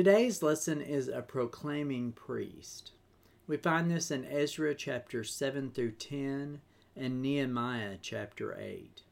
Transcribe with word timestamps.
Today's 0.00 0.42
lesson 0.42 0.80
is 0.80 1.08
a 1.08 1.20
proclaiming 1.20 2.12
priest. 2.12 2.92
We 3.46 3.58
find 3.58 3.90
this 3.90 4.10
in 4.10 4.24
Ezra 4.24 4.74
chapter 4.74 5.22
7 5.24 5.72
through 5.72 5.90
10 5.90 6.62
and 6.96 7.20
Nehemiah 7.20 7.98
chapter 8.00 8.58
8. 8.58 9.02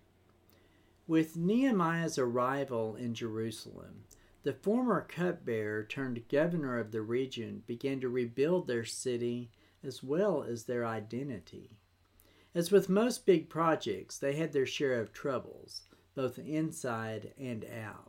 With 1.06 1.36
Nehemiah's 1.36 2.18
arrival 2.18 2.96
in 2.96 3.12
Jerusalem, 3.12 4.04
the 4.44 4.54
former 4.54 5.02
cupbearer 5.02 5.84
turned 5.84 6.26
governor 6.30 6.78
of 6.78 6.90
the 6.90 7.02
region 7.02 7.64
began 7.66 8.00
to 8.00 8.08
rebuild 8.08 8.66
their 8.66 8.86
city 8.86 9.50
as 9.84 10.02
well 10.02 10.42
as 10.42 10.64
their 10.64 10.86
identity. 10.86 11.76
As 12.54 12.72
with 12.72 12.88
most 12.88 13.26
big 13.26 13.50
projects, 13.50 14.16
they 14.16 14.36
had 14.36 14.54
their 14.54 14.64
share 14.64 14.98
of 15.02 15.12
troubles, 15.12 15.82
both 16.14 16.38
inside 16.38 17.34
and 17.38 17.66
out. 17.66 18.07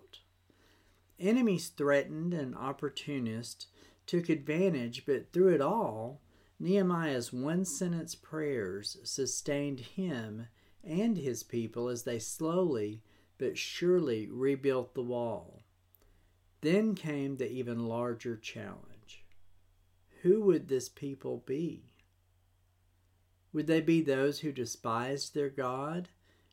Enemies 1.20 1.68
threatened 1.70 2.34
and 2.34 2.56
opportunists 2.56 3.68
took 4.06 4.30
advantage, 4.30 5.06
but 5.06 5.32
through 5.34 5.54
it 5.54 5.62
all, 5.62 6.22
Nehemiah's 6.60 7.34
one 7.34 7.66
sentence 7.66 8.16
prayers 8.16 8.98
sustained 9.04 9.82
him 9.82 10.48
and 10.84 11.18
his 11.18 11.44
people 11.44 11.90
as 11.90 12.04
they 12.04 12.20
slowly 12.20 13.02
but 13.38 13.58
surely 13.58 14.28
rebuilt 14.28 14.94
the 14.94 15.02
wall. 15.02 15.64
Then 16.62 16.96
came 16.96 17.38
the 17.38 17.50
even 17.50 17.86
larger 17.86 18.36
challenge. 18.36 19.26
Who 20.22 20.42
would 20.42 20.68
this 20.68 20.90
people 20.90 21.44
be? 21.46 21.94
Would 23.54 23.68
they 23.68 23.82
be 23.82 24.02
those 24.02 24.40
who 24.40 24.52
despised 24.52 25.34
their 25.34 25.50
God 25.50 26.10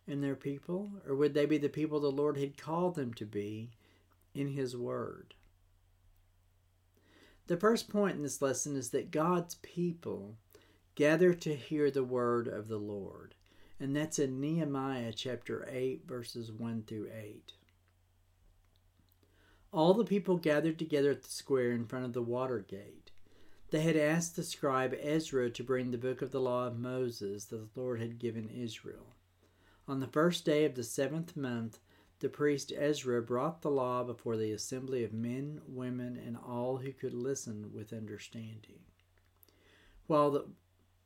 and 0.06 0.22
their 0.22 0.36
people? 0.36 0.90
Or 1.06 1.16
would 1.16 1.34
they 1.34 1.46
be 1.46 1.58
the 1.58 1.68
people 1.68 1.98
the 1.98 2.10
Lord 2.10 2.36
had 2.38 2.56
called 2.56 2.94
them 2.94 3.12
to 3.14 3.26
be 3.26 3.72
in 4.36 4.48
His 4.48 4.76
Word? 4.76 5.34
The 7.46 7.56
first 7.56 7.88
point 7.88 8.16
in 8.16 8.22
this 8.22 8.42
lesson 8.42 8.76
is 8.76 8.90
that 8.90 9.10
God's 9.10 9.54
people 9.56 10.36
gather 10.96 11.32
to 11.34 11.54
hear 11.54 11.90
the 11.90 12.02
word 12.02 12.48
of 12.48 12.66
the 12.66 12.78
Lord. 12.78 13.34
And 13.78 13.94
that's 13.94 14.18
in 14.18 14.40
Nehemiah 14.40 15.12
chapter 15.12 15.68
8, 15.70 16.08
verses 16.08 16.50
1 16.50 16.84
through 16.86 17.08
8. 17.14 17.52
All 19.72 19.94
the 19.94 20.04
people 20.04 20.38
gathered 20.38 20.78
together 20.78 21.10
at 21.10 21.22
the 21.22 21.28
square 21.28 21.72
in 21.72 21.86
front 21.86 22.06
of 22.06 22.14
the 22.14 22.22
water 22.22 22.64
gate. 22.66 23.10
They 23.70 23.82
had 23.82 23.96
asked 23.96 24.34
the 24.34 24.42
scribe 24.42 24.96
Ezra 25.00 25.50
to 25.50 25.62
bring 25.62 25.90
the 25.90 25.98
book 25.98 26.22
of 26.22 26.30
the 26.30 26.40
law 26.40 26.66
of 26.66 26.78
Moses 26.78 27.44
that 27.46 27.74
the 27.74 27.80
Lord 27.80 28.00
had 28.00 28.18
given 28.18 28.48
Israel. 28.48 29.14
On 29.86 30.00
the 30.00 30.06
first 30.06 30.44
day 30.44 30.64
of 30.64 30.74
the 30.74 30.84
seventh 30.84 31.36
month, 31.36 31.78
the 32.20 32.28
priest 32.28 32.72
Ezra 32.74 33.20
brought 33.20 33.62
the 33.62 33.70
law 33.70 34.02
before 34.02 34.36
the 34.36 34.52
assembly 34.52 35.04
of 35.04 35.12
men, 35.12 35.60
women, 35.66 36.16
and 36.16 36.36
all 36.36 36.78
who 36.78 36.92
could 36.92 37.14
listen 37.14 37.72
with 37.74 37.92
understanding. 37.92 38.80
While 40.06 40.30
the, 40.30 40.46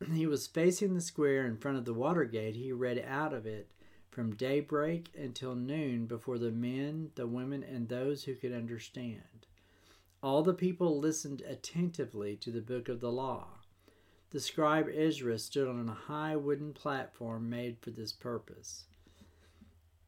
he 0.12 0.26
was 0.26 0.46
facing 0.46 0.94
the 0.94 1.00
square 1.00 1.46
in 1.46 1.56
front 1.56 1.78
of 1.78 1.84
the 1.84 1.94
water 1.94 2.24
gate, 2.24 2.54
he 2.54 2.72
read 2.72 3.04
out 3.06 3.32
of 3.32 3.46
it 3.46 3.70
from 4.10 4.34
daybreak 4.34 5.10
until 5.16 5.54
noon 5.54 6.06
before 6.06 6.38
the 6.38 6.50
men, 6.50 7.10
the 7.14 7.26
women, 7.26 7.62
and 7.62 7.88
those 7.88 8.24
who 8.24 8.34
could 8.34 8.52
understand. 8.52 9.46
All 10.22 10.42
the 10.42 10.54
people 10.54 10.98
listened 10.98 11.42
attentively 11.42 12.36
to 12.36 12.50
the 12.50 12.60
book 12.60 12.88
of 12.88 13.00
the 13.00 13.12
law. 13.12 13.60
The 14.30 14.40
scribe 14.40 14.88
Ezra 14.94 15.38
stood 15.38 15.66
on 15.66 15.88
a 15.88 15.92
high 15.92 16.36
wooden 16.36 16.72
platform 16.72 17.48
made 17.48 17.78
for 17.80 17.90
this 17.90 18.12
purpose. 18.12 18.84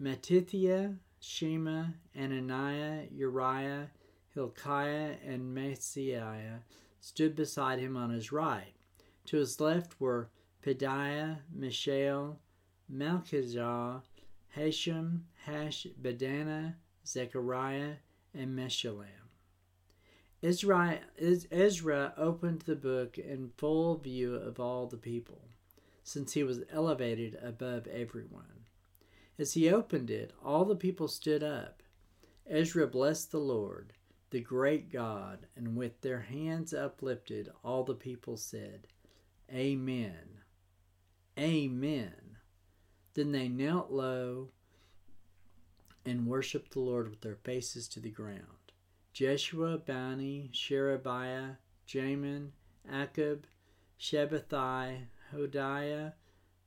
Mattithiah, 0.02 0.96
Shema, 1.20 1.84
Ananiah, 2.18 3.06
Uriah, 3.12 3.88
Hilkiah, 4.34 5.14
and 5.24 5.56
Maaseiah 5.56 6.62
stood 7.00 7.36
beside 7.36 7.78
him 7.78 7.96
on 7.96 8.10
his 8.10 8.32
right. 8.32 8.72
To 9.26 9.36
his 9.36 9.60
left 9.60 10.00
were 10.00 10.30
Pedaiah, 10.64 11.38
Mishael, 11.54 12.40
Malchijah, 12.92 14.02
Hashum, 14.56 15.20
Hash, 15.44 15.86
Badana, 16.00 16.74
Zechariah, 17.06 17.94
and 18.34 18.58
Meshullam. 18.58 19.06
Ezra 20.42 22.14
opened 22.16 22.62
the 22.62 22.74
book 22.74 23.18
in 23.18 23.52
full 23.56 23.98
view 23.98 24.34
of 24.34 24.58
all 24.58 24.88
the 24.88 24.96
people, 24.96 25.42
since 26.02 26.32
he 26.32 26.42
was 26.42 26.62
elevated 26.72 27.38
above 27.40 27.86
everyone. 27.86 28.61
As 29.38 29.54
he 29.54 29.70
opened 29.70 30.10
it, 30.10 30.32
all 30.44 30.64
the 30.64 30.76
people 30.76 31.08
stood 31.08 31.42
up. 31.42 31.82
Ezra 32.46 32.86
blessed 32.86 33.30
the 33.30 33.38
Lord, 33.38 33.92
the 34.30 34.40
great 34.40 34.90
God, 34.90 35.46
and 35.56 35.76
with 35.76 36.00
their 36.00 36.20
hands 36.20 36.74
uplifted, 36.74 37.50
all 37.64 37.84
the 37.84 37.94
people 37.94 38.36
said, 38.36 38.86
Amen. 39.52 40.40
Amen. 41.38 42.36
Then 43.14 43.32
they 43.32 43.48
knelt 43.48 43.90
low 43.90 44.48
and 46.04 46.26
worshiped 46.26 46.72
the 46.72 46.80
Lord 46.80 47.08
with 47.08 47.20
their 47.20 47.36
faces 47.36 47.88
to 47.88 48.00
the 48.00 48.10
ground. 48.10 48.72
Jeshua, 49.12 49.78
Bani, 49.78 50.50
Sherebiah, 50.52 51.56
Jamin, 51.86 52.48
Akkub, 52.90 53.40
Shabbethai, 54.00 55.06
Hodiah, 55.34 56.12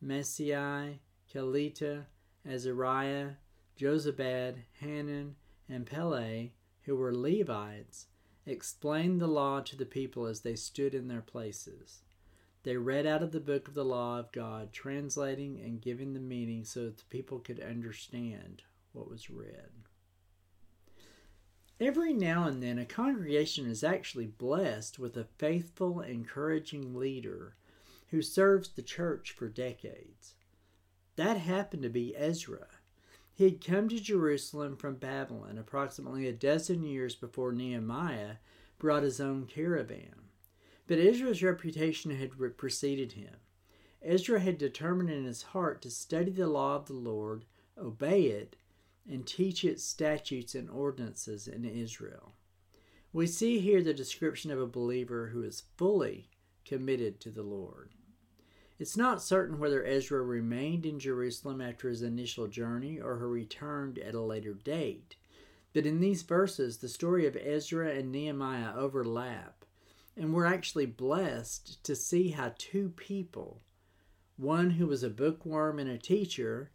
Maaseiah, 0.04 1.00
Kelita, 1.34 2.06
Azariah, 2.48 3.32
Jozabad, 3.80 4.64
Hanan, 4.80 5.36
and 5.68 5.86
Pele, 5.86 6.52
who 6.84 6.96
were 6.96 7.16
Levites, 7.16 8.08
explained 8.46 9.20
the 9.20 9.28
law 9.28 9.60
to 9.62 9.76
the 9.76 9.86
people 9.86 10.26
as 10.26 10.42
they 10.42 10.56
stood 10.56 10.94
in 10.94 11.08
their 11.08 11.22
places. 11.22 12.02
They 12.64 12.78
read 12.78 13.06
out 13.06 13.22
of 13.22 13.32
the 13.32 13.40
book 13.40 13.68
of 13.68 13.74
the 13.74 13.86
law 13.86 14.20
of 14.20 14.32
God, 14.32 14.74
translating 14.74 15.60
and 15.60 15.82
giving 15.82 16.14
the 16.14 16.20
meaning 16.20 16.66
so 16.66 16.86
that 16.86 16.98
the 16.98 17.06
people 17.06 17.40
could 17.40 17.60
understand 17.60 18.64
what 18.92 19.10
was 19.10 19.30
read. 19.30 19.70
Every 21.80 22.14
now 22.14 22.48
and 22.48 22.64
then, 22.64 22.80
a 22.80 22.86
congregation 22.86 23.66
is 23.70 23.84
actually 23.84 24.28
blessed 24.28 24.98
with 24.98 25.18
a 25.18 25.28
faithful, 25.38 26.00
encouraging 26.00 26.96
leader 26.96 27.56
who 28.08 28.22
serves 28.22 28.70
the 28.70 28.82
church 28.82 29.32
for 29.32 29.50
decades. 29.50 30.36
That 31.16 31.38
happened 31.38 31.84
to 31.84 31.90
be 31.90 32.16
Ezra. 32.16 32.68
He 33.34 33.46
had 33.46 33.66
come 33.66 33.90
to 33.90 34.00
Jerusalem 34.00 34.78
from 34.78 34.96
Babylon 34.96 35.58
approximately 35.58 36.28
a 36.28 36.34
dozen 36.34 36.84
years 36.84 37.16
before 37.16 37.52
Nehemiah 37.52 38.36
brought 38.80 39.04
his 39.04 39.20
own 39.20 39.46
caravan. 39.46 40.30
But 40.88 41.00
Ezra's 41.00 41.44
reputation 41.44 42.12
had 42.12 42.32
preceded 42.58 43.14
him. 43.14 43.36
Ezra 44.02 44.40
had 44.40 44.58
determined 44.58 45.10
in 45.10 45.26
his 45.26 45.42
heart 45.42 45.82
to 45.82 45.90
study 45.90 46.32
the 46.32 46.48
law 46.48 46.76
of 46.76 46.86
the 46.86 46.94
Lord, 46.94 47.46
obey 47.78 48.28
it, 48.28 48.56
and 49.10 49.26
teach 49.26 49.64
its 49.64 49.84
statutes 49.84 50.56
and 50.56 50.70
ordinances 50.70 51.48
in 51.48 51.66
Israel. 51.66 52.34
We 53.12 53.28
see 53.28 53.60
here 53.60 53.82
the 53.82 53.94
description 53.94 54.52
of 54.52 54.60
a 54.60 54.68
believer 54.68 55.28
who 55.28 55.44
is 55.44 55.64
fully 55.78 56.30
committed 56.66 57.20
to 57.22 57.32
the 57.32 57.44
Lord. 57.44 57.94
It's 58.78 58.98
not 58.98 59.22
certain 59.22 59.60
whether 59.60 59.86
Ezra 59.86 60.22
remained 60.22 60.86
in 60.86 61.00
Jerusalem 61.00 61.62
after 61.62 61.90
his 61.90 62.02
initial 62.02 62.48
journey 62.48 63.00
or 63.00 63.18
he 63.18 63.26
returned 63.26 64.00
at 64.00 64.16
a 64.16 64.22
later 64.22 64.54
date. 64.54 65.16
But 65.74 65.86
in 65.86 66.00
these 66.00 66.24
verses, 66.24 66.78
the 66.78 66.90
story 66.90 67.26
of 67.26 67.38
Ezra 67.38 67.90
and 67.90 68.12
Nehemiah 68.12 68.74
overlap 68.76 69.66
and 70.18 70.34
we're 70.34 70.46
actually 70.46 70.86
blessed 70.86 71.84
to 71.84 71.96
see 71.96 72.30
how 72.30 72.54
two 72.58 72.90
people, 72.96 73.62
one 74.38 74.72
who 74.72 74.88
was 74.88 75.04
a 75.04 75.10
bookworm 75.10 75.78
and 75.78 75.90
a 75.90 75.98
teacher, 75.98 76.72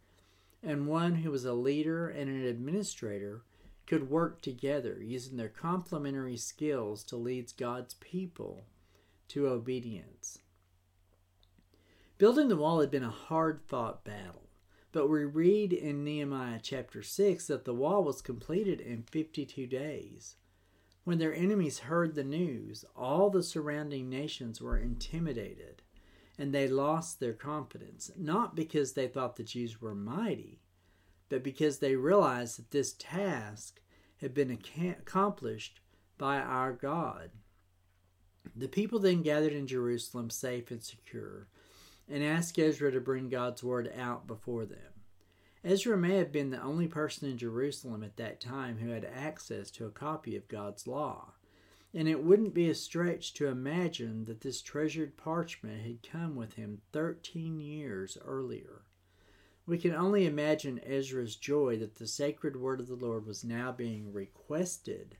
and 0.61 0.87
one 0.87 1.15
who 1.15 1.31
was 1.31 1.45
a 1.45 1.53
leader 1.53 2.07
and 2.07 2.29
an 2.29 2.45
administrator, 2.45 3.41
could 3.87 4.09
work 4.09 4.41
together 4.41 4.99
using 5.01 5.37
their 5.37 5.49
complementary 5.49 6.37
skills 6.37 7.03
to 7.03 7.15
lead 7.15 7.51
God's 7.57 7.95
people 7.95 8.65
to 9.29 9.47
obedience. 9.47 10.39
Building 12.21 12.49
the 12.49 12.55
wall 12.55 12.81
had 12.81 12.91
been 12.91 13.03
a 13.03 13.09
hard 13.09 13.61
fought 13.65 14.03
battle, 14.03 14.47
but 14.91 15.07
we 15.07 15.23
read 15.23 15.73
in 15.73 16.03
Nehemiah 16.03 16.59
chapter 16.61 17.01
6 17.01 17.47
that 17.47 17.65
the 17.65 17.73
wall 17.73 18.03
was 18.03 18.21
completed 18.21 18.79
in 18.79 19.01
52 19.01 19.65
days. 19.65 20.35
When 21.03 21.17
their 21.17 21.33
enemies 21.33 21.79
heard 21.79 22.13
the 22.13 22.23
news, 22.23 22.85
all 22.95 23.31
the 23.31 23.41
surrounding 23.41 24.07
nations 24.07 24.61
were 24.61 24.77
intimidated 24.77 25.81
and 26.37 26.53
they 26.53 26.67
lost 26.67 27.19
their 27.19 27.33
confidence, 27.33 28.11
not 28.15 28.55
because 28.55 28.93
they 28.93 29.07
thought 29.07 29.35
the 29.35 29.43
Jews 29.43 29.81
were 29.81 29.95
mighty, 29.95 30.61
but 31.27 31.41
because 31.41 31.79
they 31.79 31.95
realized 31.95 32.59
that 32.59 32.69
this 32.69 32.93
task 32.93 33.81
had 34.17 34.35
been 34.35 34.51
accomplished 34.51 35.79
by 36.19 36.37
our 36.37 36.71
God. 36.71 37.31
The 38.55 38.67
people 38.67 38.99
then 38.99 39.23
gathered 39.23 39.53
in 39.53 39.65
Jerusalem 39.65 40.29
safe 40.29 40.69
and 40.69 40.83
secure 40.83 41.47
and 42.11 42.23
asked 42.23 42.59
Ezra 42.59 42.91
to 42.91 42.99
bring 42.99 43.29
God's 43.29 43.63
word 43.63 43.91
out 43.97 44.27
before 44.27 44.65
them. 44.65 44.79
Ezra 45.63 45.95
may 45.95 46.17
have 46.17 46.31
been 46.31 46.49
the 46.49 46.61
only 46.61 46.87
person 46.87 47.29
in 47.29 47.37
Jerusalem 47.37 48.03
at 48.03 48.17
that 48.17 48.41
time 48.41 48.79
who 48.79 48.89
had 48.89 49.05
access 49.05 49.69
to 49.71 49.85
a 49.85 49.91
copy 49.91 50.35
of 50.35 50.47
God's 50.47 50.87
law. 50.87 51.33
and 51.93 52.07
it 52.07 52.23
wouldn't 52.23 52.53
be 52.53 52.69
a 52.69 52.75
stretch 52.75 53.33
to 53.33 53.47
imagine 53.47 54.25
that 54.25 54.41
this 54.41 54.61
treasured 54.61 55.17
parchment 55.17 55.81
had 55.81 56.01
come 56.01 56.35
with 56.35 56.53
him 56.53 56.81
13 56.93 57.59
years 57.59 58.17
earlier. 58.23 58.83
We 59.65 59.77
can 59.77 59.93
only 59.93 60.25
imagine 60.25 60.79
Ezra's 60.85 61.35
joy 61.35 61.77
that 61.77 61.95
the 61.95 62.07
sacred 62.07 62.55
word 62.55 62.79
of 62.79 62.87
the 62.87 62.95
Lord 62.95 63.25
was 63.25 63.43
now 63.43 63.71
being 63.71 64.11
requested 64.11 65.17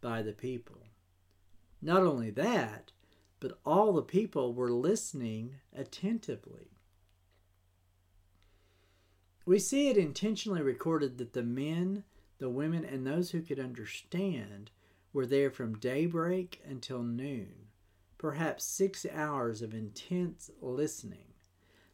by 0.00 0.22
the 0.22 0.32
people. 0.32 0.86
Not 1.80 2.02
only 2.02 2.30
that, 2.30 2.92
but 3.42 3.58
all 3.66 3.92
the 3.92 4.02
people 4.02 4.54
were 4.54 4.70
listening 4.70 5.56
attentively. 5.76 6.78
We 9.44 9.58
see 9.58 9.88
it 9.88 9.96
intentionally 9.96 10.62
recorded 10.62 11.18
that 11.18 11.32
the 11.32 11.42
men, 11.42 12.04
the 12.38 12.48
women, 12.48 12.84
and 12.84 13.04
those 13.04 13.32
who 13.32 13.42
could 13.42 13.58
understand 13.58 14.70
were 15.12 15.26
there 15.26 15.50
from 15.50 15.80
daybreak 15.80 16.62
until 16.64 17.02
noon, 17.02 17.66
perhaps 18.16 18.64
six 18.64 19.04
hours 19.12 19.60
of 19.60 19.74
intense 19.74 20.48
listening. 20.60 21.34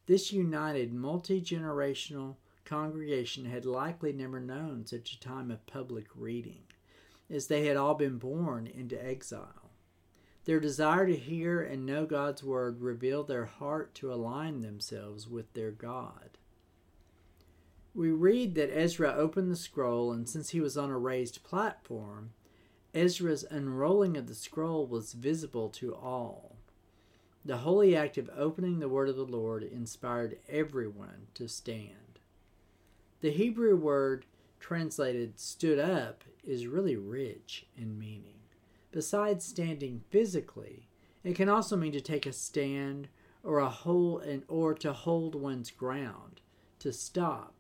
This 0.05 0.31
united 0.31 0.93
multi 0.93 1.41
generational 1.41 2.37
congregation 2.67 3.47
had 3.47 3.65
likely 3.65 4.13
never 4.13 4.39
known 4.39 4.85
such 4.85 5.15
a 5.15 5.21
time 5.21 5.51
of 5.51 5.67
public 5.67 6.09
reading, 6.15 6.65
as 7.31 7.47
they 7.47 7.65
had 7.65 7.79
all 7.79 7.95
been 7.95 8.19
born 8.19 8.67
into 8.67 9.03
exile. 9.03 9.68
Their 10.49 10.61
desire 10.61 11.07
to 11.07 11.15
hear 11.15 11.61
and 11.61 11.85
know 11.85 12.07
God's 12.07 12.43
word 12.43 12.81
revealed 12.81 13.29
their 13.29 13.45
heart 13.45 13.95
to 13.97 14.11
align 14.11 14.63
themselves 14.63 15.29
with 15.29 15.53
their 15.53 15.71
God. 15.71 16.39
We 17.95 18.13
read 18.13 18.55
that 18.55 18.75
Ezra 18.75 19.13
opened 19.13 19.51
the 19.51 19.57
scroll, 19.57 20.11
and 20.11 20.27
since 20.27 20.49
he 20.49 20.61
was 20.63 20.79
on 20.79 20.89
a 20.89 20.97
raised 20.97 21.45
platform, 21.45 22.31
Ezra's 22.95 23.45
unrolling 23.51 24.17
of 24.17 24.27
the 24.27 24.35
scroll 24.35 24.87
was 24.87 25.13
visible 25.13 25.69
to 25.69 25.95
all. 25.95 26.57
The 27.45 27.59
holy 27.59 27.95
act 27.95 28.17
of 28.17 28.31
opening 28.35 28.79
the 28.79 28.89
word 28.89 29.11
of 29.11 29.17
the 29.17 29.27
Lord 29.27 29.63
inspired 29.63 30.39
everyone 30.49 31.27
to 31.35 31.47
stand. 31.47 32.21
The 33.21 33.33
Hebrew 33.33 33.77
word 33.77 34.25
translated 34.61 35.39
stood 35.39 35.79
up 35.79 36.25
is 36.43 36.67
really 36.67 36.97
rich 36.97 37.67
in 37.77 37.99
meaning. 37.99 38.38
Besides 38.91 39.45
standing 39.45 40.03
physically, 40.11 40.89
it 41.23 41.37
can 41.37 41.49
also 41.49 41.77
mean 41.77 41.93
to 41.93 42.01
take 42.01 42.27
a 42.27 42.33
stand 42.33 43.09
or 43.43 43.59
a 43.59 43.69
hold 43.69 44.23
and 44.23 44.43
or 44.49 44.75
to 44.75 44.93
hold 44.93 45.35
one's 45.35 45.71
ground, 45.71 46.41
to 46.79 46.93
stop, 46.93 47.55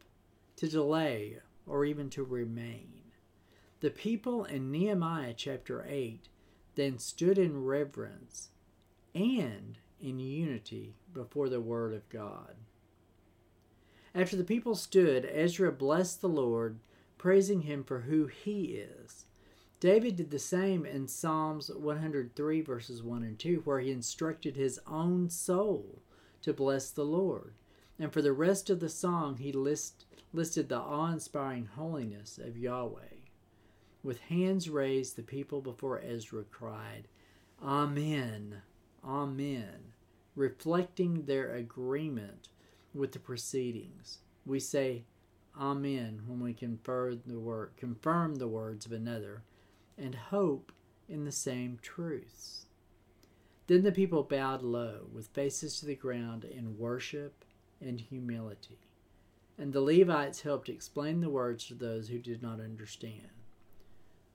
to 0.56 0.69
delay, 0.69 1.38
or 1.66 1.84
even 1.84 2.10
to 2.10 2.25
remain. 2.25 3.02
The 3.80 3.90
people 3.90 4.44
in 4.44 4.70
Nehemiah 4.70 5.34
chapter 5.36 5.86
8 5.88 6.28
then 6.75 6.98
stood 6.98 7.38
in 7.38 7.64
reverence 7.64 8.48
and 9.14 9.78
in 10.00 10.19
unity 10.19 10.96
before 11.12 11.48
the 11.48 11.60
Word 11.60 11.92
of 11.94 12.08
God. 12.08 12.56
After 14.14 14.36
the 14.36 14.44
people 14.44 14.75
stood, 14.75 15.28
Ezra 15.30 15.70
blessed 15.70 16.20
the 16.20 16.28
Lord, 16.28 16.78
praising 17.19 17.62
him 17.62 17.84
for 17.84 18.00
who 18.00 18.26
he 18.26 18.76
is. 18.76 19.26
David 19.80 20.16
did 20.16 20.30
the 20.30 20.38
same 20.38 20.84
in 20.84 21.06
Psalms 21.06 21.70
103, 21.70 22.60
verses 22.62 23.02
1 23.02 23.22
and 23.22 23.38
2, 23.38 23.62
where 23.64 23.78
he 23.78 23.92
instructed 23.92 24.56
his 24.56 24.80
own 24.86 25.30
soul 25.30 26.02
to 26.42 26.52
bless 26.52 26.90
the 26.90 27.04
Lord. 27.04 27.54
And 27.98 28.12
for 28.12 28.20
the 28.20 28.32
rest 28.32 28.70
of 28.70 28.80
the 28.80 28.88
song, 28.88 29.36
he 29.36 29.52
list, 29.52 30.04
listed 30.32 30.69
the 30.69 30.78
awe 30.78 31.12
inspiring 31.12 31.66
holiness 31.76 32.38
of 32.38 32.58
Yahweh. 32.58 33.19
With 34.02 34.20
hands 34.20 34.69
raised, 34.69 35.16
the 35.16 35.22
people 35.22 35.60
before 35.60 36.00
Ezra 36.00 36.44
cried, 36.44 37.08
Amen, 37.62 38.62
Amen, 39.04 39.92
reflecting 40.34 41.25
their 41.25 41.54
agreement 41.54 42.48
with 42.94 43.12
the 43.12 43.19
proceedings. 43.19 44.19
We 44.44 44.60
say 44.60 45.04
Amen 45.58 46.22
when 46.26 46.40
we 46.40 46.52
confirm 46.52 47.22
the 47.26 47.38
word, 47.38 47.72
confirm 47.76 48.36
the 48.36 48.48
words 48.48 48.86
of 48.86 48.92
another, 48.92 49.42
and 49.98 50.14
hope 50.14 50.72
in 51.08 51.24
the 51.24 51.32
same 51.32 51.78
truths. 51.82 52.66
Then 53.66 53.82
the 53.82 53.92
people 53.92 54.22
bowed 54.22 54.62
low, 54.62 55.08
with 55.12 55.28
faces 55.28 55.78
to 55.80 55.86
the 55.86 55.94
ground, 55.94 56.44
in 56.44 56.78
worship 56.78 57.44
and 57.80 58.00
humility. 58.00 58.78
And 59.58 59.72
the 59.72 59.80
Levites 59.80 60.42
helped 60.42 60.68
explain 60.68 61.20
the 61.20 61.28
words 61.28 61.66
to 61.66 61.74
those 61.74 62.08
who 62.08 62.18
did 62.18 62.42
not 62.42 62.60
understand. 62.60 63.30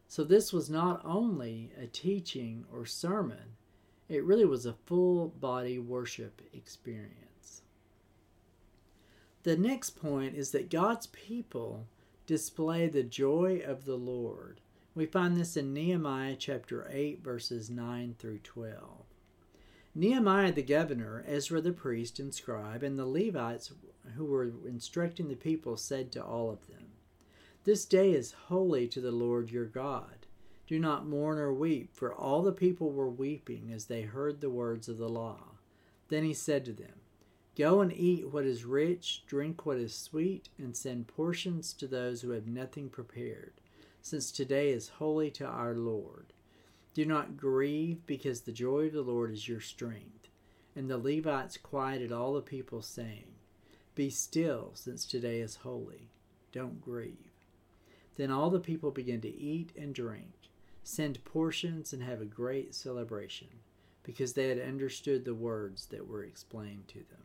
So 0.08 0.24
this 0.24 0.54
was 0.54 0.70
not 0.70 1.02
only 1.04 1.72
a 1.82 1.88
teaching 1.88 2.66
or 2.72 2.86
sermon, 2.86 3.56
it 4.10 4.24
really 4.24 4.46
was 4.46 4.66
a 4.66 4.76
full 4.86 5.30
body 5.30 5.80
worship 5.80 6.42
experience. 6.54 7.64
The 9.44 9.58
next 9.58 9.92
point 9.92 10.36
is 10.36 10.52
that 10.52 10.70
God's 10.70 11.08
people 11.08 11.88
display 12.28 12.88
the 12.88 13.04
joy 13.04 13.62
of 13.66 13.86
the 13.86 13.98
Lord. 13.98 14.62
We 14.96 15.06
find 15.06 15.36
this 15.36 15.58
in 15.58 15.74
Nehemiah 15.74 16.36
chapter 16.38 16.88
8, 16.90 17.24
verses 17.24 17.70
9 17.70 18.16
through 18.20 18.40
12. 18.40 18.78
Nehemiah 19.96 20.52
the 20.52 20.64
governor, 20.64 21.24
Ezra 21.28 21.62
the 21.62 21.72
priest 21.72 22.20
and 22.20 22.34
scribe, 22.34 22.84
and 22.84 22.98
the 22.98 23.06
Levites 23.06 23.72
who 24.16 24.26
were 24.26 24.52
instructing 24.68 25.30
the 25.30 25.36
people 25.36 25.78
said 25.78 26.12
to 26.12 26.24
all 26.24 26.50
of 26.50 26.68
them, 26.68 26.94
this 27.66 27.86
day 27.86 28.12
is 28.12 28.34
holy 28.34 28.90
to 28.90 29.00
the 29.00 29.14
Lord 29.14 29.50
your 29.50 29.66
God. 29.66 30.26
Do 30.68 30.80
not 30.80 31.08
mourn 31.08 31.40
or 31.40 31.54
weep, 31.54 31.96
for 31.96 32.14
all 32.14 32.42
the 32.42 32.52
people 32.52 32.92
were 32.92 33.10
weeping 33.10 33.72
as 33.72 33.86
they 33.86 34.02
heard 34.02 34.42
the 34.42 34.50
words 34.50 34.90
of 34.90 34.98
the 34.98 35.08
law. 35.08 35.40
Then 36.10 36.26
he 36.26 36.34
said 36.34 36.66
to 36.66 36.74
them, 36.74 37.00
Go 37.56 37.80
and 37.80 37.94
eat 37.94 38.28
what 38.28 38.44
is 38.46 38.66
rich, 38.66 39.24
drink 39.28 39.66
what 39.66 39.78
is 39.78 39.96
sweet, 39.96 40.50
and 40.58 40.76
send 40.76 41.08
portions 41.08 41.72
to 41.74 41.88
those 41.88 42.22
who 42.22 42.32
have 42.32 42.48
nothing 42.48 42.90
prepared, 42.90 43.54
since 44.04 44.32
today 44.32 44.70
is 44.70 44.90
holy 45.00 45.32
to 45.32 45.46
our 45.46 45.74
Lord. 45.74 46.34
Do 46.94 47.06
not 47.06 47.38
grieve, 47.38 48.06
because 48.06 48.42
the 48.42 48.52
joy 48.52 48.88
of 48.88 48.94
the 48.94 49.02
Lord 49.02 49.32
is 49.32 49.48
your 49.48 49.62
strength. 49.62 50.28
And 50.76 50.90
the 50.90 50.98
Levites 50.98 51.58
quieted 51.58 52.12
all 52.12 52.34
the 52.34 52.42
people, 52.42 52.82
saying, 52.82 53.32
Be 53.96 54.10
still, 54.10 54.72
since 54.76 55.06
today 55.06 55.40
is 55.40 55.56
holy. 55.56 56.10
Don't 56.52 56.82
grieve. 56.82 57.32
Then 58.18 58.30
all 58.30 58.50
the 58.50 58.60
people 58.60 58.92
began 58.92 59.22
to 59.22 59.34
eat 59.34 59.72
and 59.78 59.96
drink, 59.96 60.34
send 60.84 61.24
portions, 61.24 61.94
and 61.94 62.04
have 62.04 62.22
a 62.22 62.26
great 62.26 62.76
celebration, 62.76 63.48
because 64.04 64.34
they 64.34 64.50
had 64.50 64.60
understood 64.60 65.24
the 65.24 65.34
words 65.34 65.86
that 65.88 66.08
were 66.08 66.26
explained 66.26 66.90
to 66.90 67.00
them. 67.00 67.24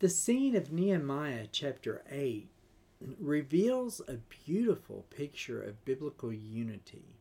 The 0.00 0.10
scene 0.10 0.54
of 0.54 0.72
Nehemiah 0.72 1.46
chapter 1.50 2.02
8 2.10 2.50
reveals 3.00 4.00
a 4.06 4.18
beautiful 4.44 5.06
picture 5.10 5.62
of 5.62 5.84
biblical 5.84 6.32
unity. 6.32 7.16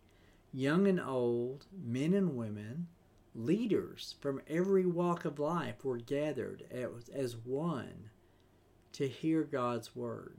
Young 0.54 0.88
and 0.88 1.00
old, 1.00 1.66
men 1.72 2.14
and 2.14 2.36
women, 2.36 2.88
leaders 3.36 4.16
from 4.20 4.42
every 4.48 4.86
walk 4.86 5.26
of 5.26 5.40
life 5.40 5.84
were 5.84 5.98
gathered 5.98 6.64
as 7.14 7.38
one 7.38 8.10
to 8.94 9.08
hear 9.08 9.44
God's 9.44 9.96
word. 9.96 10.38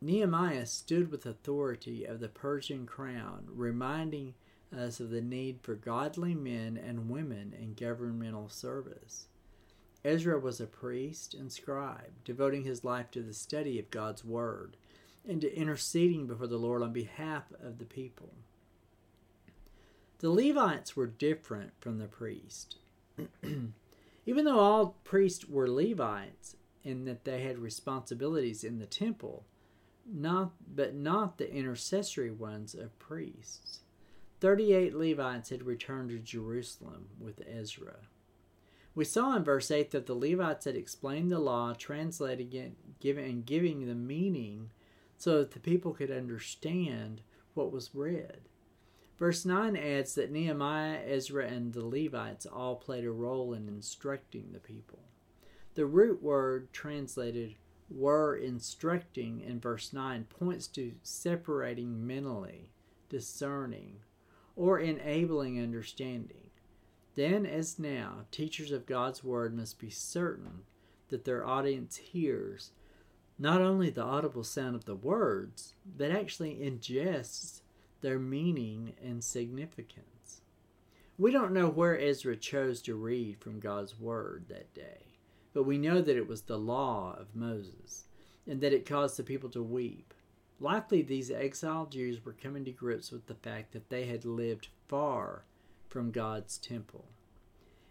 Nehemiah 0.00 0.64
stood 0.64 1.10
with 1.10 1.26
authority 1.26 2.04
of 2.04 2.20
the 2.20 2.28
Persian 2.28 2.86
crown, 2.86 3.48
reminding 3.48 4.34
us 4.74 5.00
of 5.00 5.10
the 5.10 5.20
need 5.20 5.60
for 5.60 5.74
godly 5.74 6.34
men 6.34 6.76
and 6.78 7.10
women 7.10 7.52
in 7.60 7.74
governmental 7.74 8.48
service. 8.48 9.26
Ezra 10.08 10.38
was 10.38 10.58
a 10.58 10.66
priest 10.66 11.34
and 11.34 11.52
scribe, 11.52 12.12
devoting 12.24 12.64
his 12.64 12.82
life 12.82 13.10
to 13.10 13.20
the 13.20 13.34
study 13.34 13.78
of 13.78 13.90
God's 13.90 14.24
Word 14.24 14.78
and 15.28 15.38
to 15.42 15.54
interceding 15.54 16.26
before 16.26 16.46
the 16.46 16.56
Lord 16.56 16.82
on 16.82 16.94
behalf 16.94 17.44
of 17.62 17.78
the 17.78 17.84
people. 17.84 18.32
The 20.20 20.30
Levites 20.30 20.96
were 20.96 21.06
different 21.06 21.72
from 21.78 21.98
the 21.98 22.06
priest. 22.06 22.76
Even 24.24 24.44
though 24.46 24.58
all 24.58 24.96
priests 25.04 25.46
were 25.46 25.68
Levites 25.68 26.56
in 26.82 27.04
that 27.04 27.24
they 27.26 27.42
had 27.42 27.58
responsibilities 27.58 28.64
in 28.64 28.78
the 28.78 28.86
temple, 28.86 29.44
not 30.10 30.52
but 30.74 30.94
not 30.94 31.36
the 31.36 31.52
intercessory 31.52 32.30
ones 32.30 32.74
of 32.74 32.98
priests. 32.98 33.80
Thirty-eight 34.40 34.94
Levites 34.94 35.50
had 35.50 35.64
returned 35.64 36.08
to 36.10 36.18
Jerusalem 36.18 37.08
with 37.20 37.42
Ezra. 37.46 37.96
We 38.98 39.04
saw 39.04 39.36
in 39.36 39.44
verse 39.44 39.70
8 39.70 39.92
that 39.92 40.06
the 40.06 40.14
Levites 40.14 40.64
had 40.64 40.74
explained 40.74 41.30
the 41.30 41.38
law, 41.38 41.72
translating 41.72 42.52
it, 42.52 42.72
giving, 42.98 43.26
and 43.26 43.46
giving 43.46 43.86
the 43.86 43.94
meaning 43.94 44.70
so 45.16 45.38
that 45.38 45.52
the 45.52 45.60
people 45.60 45.94
could 45.94 46.10
understand 46.10 47.20
what 47.54 47.70
was 47.70 47.94
read. 47.94 48.40
Verse 49.16 49.44
9 49.44 49.76
adds 49.76 50.16
that 50.16 50.32
Nehemiah, 50.32 50.98
Ezra, 51.06 51.46
and 51.46 51.72
the 51.72 51.86
Levites 51.86 52.44
all 52.44 52.74
played 52.74 53.04
a 53.04 53.12
role 53.12 53.54
in 53.54 53.68
instructing 53.68 54.48
the 54.50 54.58
people. 54.58 55.04
The 55.76 55.86
root 55.86 56.20
word 56.20 56.72
translated 56.72 57.54
were 57.88 58.34
instructing 58.34 59.40
in 59.42 59.60
verse 59.60 59.92
9 59.92 60.24
points 60.24 60.66
to 60.66 60.94
separating 61.04 62.04
mentally 62.04 62.72
discerning, 63.08 64.00
or 64.56 64.80
enabling 64.80 65.62
understanding. 65.62 66.47
Then, 67.18 67.46
as 67.46 67.80
now, 67.80 68.26
teachers 68.30 68.70
of 68.70 68.86
God's 68.86 69.24
Word 69.24 69.52
must 69.52 69.80
be 69.80 69.90
certain 69.90 70.60
that 71.08 71.24
their 71.24 71.44
audience 71.44 71.96
hears 71.96 72.70
not 73.40 73.60
only 73.60 73.90
the 73.90 74.04
audible 74.04 74.44
sound 74.44 74.76
of 74.76 74.84
the 74.84 74.94
words, 74.94 75.74
but 75.84 76.12
actually 76.12 76.54
ingests 76.62 77.62
their 78.02 78.20
meaning 78.20 78.92
and 79.04 79.24
significance. 79.24 80.42
We 81.18 81.32
don't 81.32 81.52
know 81.52 81.68
where 81.68 82.00
Ezra 82.00 82.36
chose 82.36 82.80
to 82.82 82.94
read 82.94 83.40
from 83.40 83.58
God's 83.58 83.98
Word 83.98 84.44
that 84.46 84.72
day, 84.72 85.16
but 85.52 85.64
we 85.64 85.76
know 85.76 86.00
that 86.00 86.16
it 86.16 86.28
was 86.28 86.42
the 86.42 86.56
law 86.56 87.16
of 87.18 87.34
Moses, 87.34 88.04
and 88.46 88.60
that 88.60 88.72
it 88.72 88.86
caused 88.86 89.16
the 89.16 89.24
people 89.24 89.50
to 89.50 89.62
weep. 89.64 90.14
Likely, 90.60 91.02
these 91.02 91.32
exiled 91.32 91.90
Jews 91.90 92.24
were 92.24 92.36
coming 92.40 92.64
to 92.64 92.70
grips 92.70 93.10
with 93.10 93.26
the 93.26 93.34
fact 93.34 93.72
that 93.72 93.90
they 93.90 94.06
had 94.06 94.24
lived 94.24 94.68
far 94.86 95.46
from 95.88 96.10
God's 96.10 96.58
temple, 96.58 97.06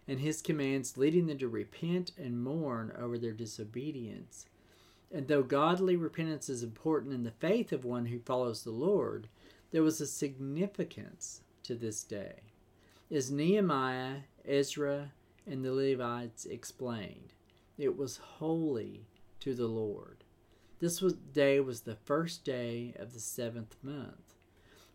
and 0.08 0.20
his 0.20 0.42
commands 0.42 0.98
leading 0.98 1.28
them 1.28 1.38
to 1.40 1.48
repent 1.48 2.12
and 2.18 2.44
mourn 2.44 2.92
over 2.98 3.18
their 3.18 3.34
disobedience. 3.34 4.46
And 5.12 5.28
though 5.28 5.44
godly 5.44 5.96
repentance 5.96 6.50
is 6.50 6.64
important 6.64 7.14
in 7.14 7.24
the 7.24 7.32
faith 7.32 7.72
of 7.72 7.86
one 7.86 8.08
who 8.08 8.20
follows 8.20 8.64
the 8.64 8.72
Lord, 8.72 9.28
there 9.72 9.84
was 9.84 10.02
a 10.02 10.08
significance 10.08 11.42
to 11.64 11.76
this 11.76 12.04
day. 12.04 12.42
As 13.10 13.32
Nehemiah, 13.32 14.18
Ezra, 14.46 15.12
and 15.46 15.64
the 15.64 15.74
Levites 15.74 16.46
explained, 16.46 17.34
it 17.78 17.98
was 17.98 18.18
holy 18.18 19.08
to 19.40 19.54
the 19.54 19.68
Lord. 19.68 20.24
This 20.80 21.02
was, 21.02 21.14
day 21.14 21.60
was 21.60 21.82
the 21.82 21.96
first 21.96 22.44
day 22.44 22.94
of 23.00 23.14
the 23.14 23.20
seventh 23.20 23.76
month, 23.82 24.27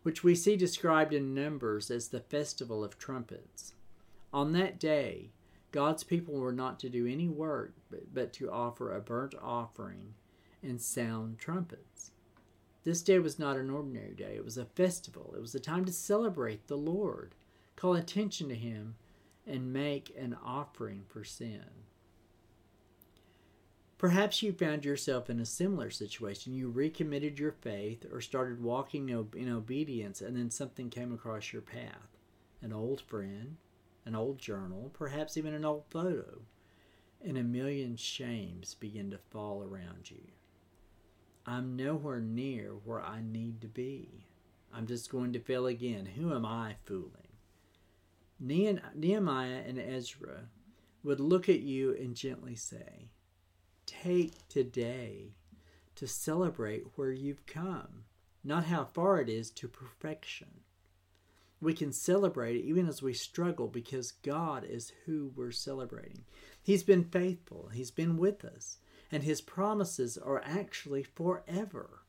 which 0.03 0.23
we 0.23 0.35
see 0.35 0.55
described 0.55 1.13
in 1.13 1.33
Numbers 1.33 1.89
as 1.89 2.09
the 2.09 2.19
festival 2.19 2.83
of 2.83 2.97
trumpets. 2.97 3.73
On 4.31 4.51
that 4.53 4.79
day, 4.79 5.31
God's 5.71 6.03
people 6.03 6.35
were 6.35 6.53
not 6.53 6.79
to 6.81 6.89
do 6.89 7.07
any 7.07 7.27
work 7.27 7.73
but, 7.89 8.13
but 8.13 8.33
to 8.33 8.51
offer 8.51 8.95
a 8.95 9.01
burnt 9.01 9.33
offering 9.41 10.13
and 10.61 10.79
sound 10.79 11.39
trumpets. 11.39 12.11
This 12.83 13.01
day 13.01 13.19
was 13.19 13.39
not 13.39 13.57
an 13.57 13.69
ordinary 13.69 14.13
day, 14.13 14.35
it 14.35 14.45
was 14.45 14.57
a 14.57 14.65
festival. 14.65 15.33
It 15.35 15.41
was 15.41 15.55
a 15.55 15.59
time 15.59 15.85
to 15.85 15.91
celebrate 15.91 16.67
the 16.67 16.77
Lord, 16.77 17.33
call 17.75 17.93
attention 17.93 18.49
to 18.49 18.55
Him, 18.55 18.95
and 19.47 19.73
make 19.73 20.13
an 20.17 20.35
offering 20.43 21.03
for 21.07 21.23
sin. 21.23 21.63
Perhaps 24.03 24.43
you 24.43 24.51
found 24.51 24.83
yourself 24.83 25.29
in 25.29 25.39
a 25.39 25.45
similar 25.45 25.89
situation. 25.89 26.53
You 26.53 26.67
recommitted 26.69 27.39
your 27.39 27.53
faith 27.53 28.05
or 28.11 28.19
started 28.19 28.61
walking 28.61 29.07
in 29.07 29.49
obedience, 29.49 30.19
and 30.19 30.35
then 30.35 30.51
something 30.51 30.89
came 30.89 31.13
across 31.13 31.53
your 31.53 31.61
path 31.61 32.17
an 32.61 32.73
old 32.73 32.99
friend, 32.99 33.55
an 34.05 34.13
old 34.13 34.39
journal, 34.39 34.91
perhaps 34.93 35.37
even 35.37 35.53
an 35.53 35.63
old 35.63 35.85
photo, 35.89 36.41
and 37.25 37.37
a 37.37 37.43
million 37.43 37.95
shames 37.95 38.73
begin 38.73 39.09
to 39.11 39.17
fall 39.17 39.63
around 39.63 40.11
you. 40.11 40.23
I'm 41.45 41.77
nowhere 41.77 42.19
near 42.19 42.71
where 42.83 43.01
I 43.01 43.21
need 43.21 43.61
to 43.61 43.67
be. 43.69 44.27
I'm 44.73 44.85
just 44.85 45.09
going 45.09 45.31
to 45.31 45.39
fail 45.39 45.65
again. 45.65 46.07
Who 46.07 46.33
am 46.35 46.45
I 46.45 46.75
fooling? 46.83 47.37
Nehemiah 48.37 49.61
and 49.65 49.79
Ezra 49.79 50.49
would 51.05 51.21
look 51.21 51.47
at 51.47 51.61
you 51.61 51.95
and 51.95 52.13
gently 52.13 52.57
say, 52.57 53.07
take 53.85 54.47
today 54.47 55.33
to 55.95 56.07
celebrate 56.07 56.83
where 56.95 57.11
you've 57.11 57.45
come, 57.45 58.05
not 58.43 58.65
how 58.65 58.85
far 58.85 59.19
it 59.19 59.29
is 59.29 59.51
to 59.51 59.67
perfection. 59.67 60.61
We 61.61 61.73
can 61.73 61.93
celebrate 61.93 62.65
even 62.65 62.89
as 62.89 63.01
we 63.01 63.13
struggle 63.13 63.67
because 63.67 64.11
God 64.11 64.65
is 64.65 64.91
who 65.05 65.31
we're 65.35 65.51
celebrating. 65.51 66.25
He's 66.61 66.83
been 66.83 67.05
faithful, 67.05 67.69
He's 67.73 67.91
been 67.91 68.17
with 68.17 68.43
us, 68.43 68.79
and 69.11 69.23
His 69.23 69.39
promises 69.39 70.17
are 70.17 70.41
actually 70.43 71.03
forever. 71.03 72.01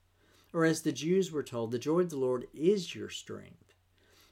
Or, 0.52 0.64
as 0.64 0.82
the 0.82 0.92
Jews 0.92 1.30
were 1.30 1.42
told, 1.42 1.70
the 1.70 1.78
joy 1.78 2.00
of 2.00 2.10
the 2.10 2.16
Lord 2.16 2.46
is 2.52 2.94
your 2.94 3.08
strength. 3.08 3.74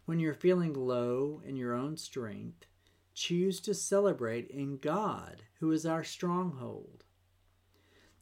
When 0.06 0.18
you're 0.18 0.34
feeling 0.34 0.72
low 0.72 1.40
in 1.44 1.56
your 1.56 1.74
own 1.74 1.96
strength, 1.96 2.66
choose 3.14 3.60
to 3.60 3.74
celebrate 3.74 4.48
in 4.48 4.78
God, 4.78 5.42
who 5.60 5.70
is 5.70 5.86
our 5.86 6.02
stronghold. 6.02 7.04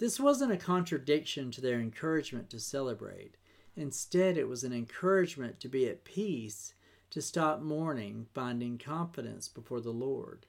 This 0.00 0.18
wasn't 0.18 0.50
a 0.50 0.56
contradiction 0.56 1.50
to 1.50 1.60
their 1.60 1.78
encouragement 1.78 2.48
to 2.50 2.58
celebrate. 2.58 3.36
Instead, 3.76 4.38
it 4.38 4.48
was 4.48 4.64
an 4.64 4.72
encouragement 4.72 5.60
to 5.60 5.68
be 5.68 5.86
at 5.86 6.04
peace, 6.04 6.72
to 7.10 7.20
stop 7.20 7.60
mourning, 7.60 8.26
finding 8.32 8.78
confidence 8.78 9.46
before 9.46 9.82
the 9.82 9.90
Lord. 9.90 10.46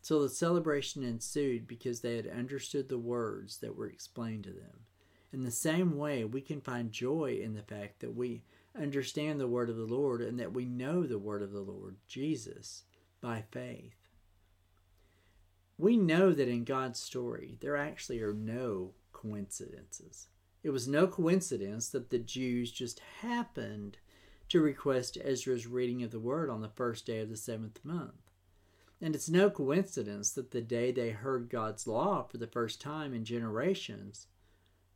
So 0.00 0.22
the 0.22 0.30
celebration 0.30 1.02
ensued 1.02 1.66
because 1.66 2.00
they 2.00 2.16
had 2.16 2.26
understood 2.26 2.88
the 2.88 2.96
words 2.96 3.58
that 3.58 3.76
were 3.76 3.88
explained 3.88 4.44
to 4.44 4.52
them. 4.52 4.86
In 5.34 5.42
the 5.42 5.50
same 5.50 5.98
way, 5.98 6.24
we 6.24 6.40
can 6.40 6.62
find 6.62 6.90
joy 6.90 7.38
in 7.42 7.52
the 7.52 7.62
fact 7.62 8.00
that 8.00 8.16
we 8.16 8.42
understand 8.74 9.38
the 9.38 9.46
word 9.46 9.68
of 9.68 9.76
the 9.76 9.84
Lord 9.84 10.22
and 10.22 10.40
that 10.40 10.54
we 10.54 10.64
know 10.64 11.02
the 11.02 11.18
word 11.18 11.42
of 11.42 11.52
the 11.52 11.60
Lord, 11.60 11.96
Jesus, 12.08 12.84
by 13.20 13.44
faith. 13.50 14.03
We 15.76 15.96
know 15.96 16.32
that 16.32 16.48
in 16.48 16.64
God's 16.64 17.00
story, 17.00 17.58
there 17.60 17.76
actually 17.76 18.20
are 18.22 18.32
no 18.32 18.92
coincidences. 19.12 20.28
It 20.62 20.70
was 20.70 20.86
no 20.86 21.06
coincidence 21.06 21.88
that 21.88 22.10
the 22.10 22.18
Jews 22.18 22.70
just 22.70 23.00
happened 23.20 23.98
to 24.48 24.60
request 24.60 25.18
Ezra's 25.22 25.66
reading 25.66 26.02
of 26.02 26.10
the 26.10 26.20
word 26.20 26.48
on 26.48 26.60
the 26.60 26.68
first 26.68 27.06
day 27.06 27.20
of 27.20 27.28
the 27.28 27.36
seventh 27.36 27.84
month. 27.84 28.30
And 29.00 29.14
it's 29.14 29.28
no 29.28 29.50
coincidence 29.50 30.30
that 30.30 30.52
the 30.52 30.60
day 30.60 30.92
they 30.92 31.10
heard 31.10 31.50
God's 31.50 31.86
law 31.86 32.22
for 32.22 32.38
the 32.38 32.46
first 32.46 32.80
time 32.80 33.12
in 33.12 33.24
generations 33.24 34.28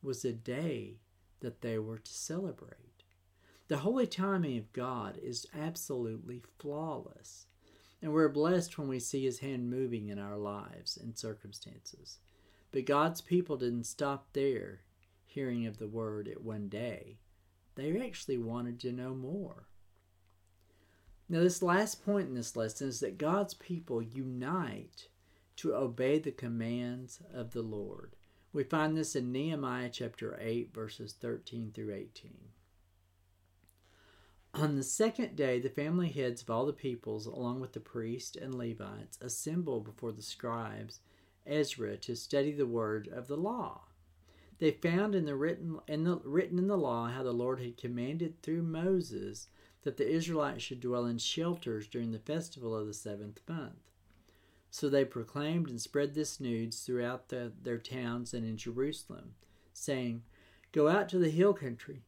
was 0.00 0.24
a 0.24 0.32
day 0.32 1.00
that 1.40 1.60
they 1.60 1.78
were 1.78 1.98
to 1.98 2.12
celebrate. 2.12 3.02
The 3.66 3.78
holy 3.78 4.06
timing 4.06 4.56
of 4.56 4.72
God 4.72 5.18
is 5.22 5.46
absolutely 5.54 6.42
flawless. 6.58 7.47
And 8.00 8.12
we're 8.12 8.28
blessed 8.28 8.78
when 8.78 8.88
we 8.88 9.00
see 9.00 9.24
His 9.24 9.40
hand 9.40 9.70
moving 9.70 10.08
in 10.08 10.18
our 10.18 10.36
lives 10.36 10.96
and 10.96 11.16
circumstances. 11.16 12.18
But 12.70 12.86
God's 12.86 13.20
people 13.20 13.56
didn't 13.56 13.84
stop 13.84 14.28
there, 14.32 14.82
hearing 15.24 15.66
of 15.66 15.78
the 15.78 15.88
word 15.88 16.28
at 16.28 16.42
one 16.42 16.68
day. 16.68 17.18
They 17.74 17.98
actually 18.00 18.38
wanted 18.38 18.80
to 18.80 18.92
know 18.92 19.14
more. 19.14 19.68
Now, 21.28 21.40
this 21.40 21.62
last 21.62 22.04
point 22.04 22.28
in 22.28 22.34
this 22.34 22.56
lesson 22.56 22.88
is 22.88 23.00
that 23.00 23.18
God's 23.18 23.54
people 23.54 24.00
unite 24.00 25.08
to 25.56 25.74
obey 25.74 26.18
the 26.18 26.32
commands 26.32 27.20
of 27.32 27.52
the 27.52 27.62
Lord. 27.62 28.16
We 28.52 28.64
find 28.64 28.96
this 28.96 29.14
in 29.14 29.30
Nehemiah 29.30 29.90
chapter 29.90 30.38
8, 30.40 30.72
verses 30.72 31.12
13 31.20 31.72
through 31.74 31.94
18. 31.94 32.32
On 34.54 34.76
the 34.76 34.82
second 34.82 35.36
day, 35.36 35.60
the 35.60 35.68
family 35.68 36.08
heads 36.08 36.42
of 36.42 36.50
all 36.50 36.66
the 36.66 36.72
peoples, 36.72 37.26
along 37.26 37.60
with 37.60 37.72
the 37.72 37.80
priests 37.80 38.36
and 38.36 38.54
Levites, 38.54 39.18
assemble 39.20 39.80
before 39.80 40.10
the 40.10 40.22
scribes, 40.22 41.00
Ezra, 41.46 41.96
to 41.98 42.16
study 42.16 42.52
the 42.52 42.66
word 42.66 43.08
of 43.08 43.28
the 43.28 43.36
law. 43.36 43.82
They 44.58 44.72
found 44.72 45.14
in 45.14 45.26
the 45.26 45.36
written 45.36 45.78
in 45.86 46.04
the 46.04 46.16
written 46.16 46.58
in 46.58 46.66
the 46.66 46.76
law 46.76 47.08
how 47.08 47.22
the 47.22 47.32
Lord 47.32 47.60
had 47.60 47.76
commanded 47.76 48.42
through 48.42 48.62
Moses 48.62 49.48
that 49.82 49.96
the 49.96 50.08
Israelites 50.08 50.64
should 50.64 50.80
dwell 50.80 51.06
in 51.06 51.18
shelters 51.18 51.86
during 51.86 52.10
the 52.10 52.18
festival 52.18 52.74
of 52.74 52.86
the 52.86 52.94
seventh 52.94 53.40
month. 53.48 53.92
So 54.70 54.88
they 54.88 55.04
proclaimed 55.04 55.70
and 55.70 55.80
spread 55.80 56.14
this 56.14 56.40
news 56.40 56.80
throughout 56.80 57.28
the, 57.28 57.52
their 57.62 57.78
towns 57.78 58.34
and 58.34 58.44
in 58.44 58.56
Jerusalem, 58.56 59.34
saying, 59.72 60.22
Go 60.72 60.88
out 60.88 61.08
to 61.10 61.18
the 61.18 61.30
hill 61.30 61.54
country 61.54 62.02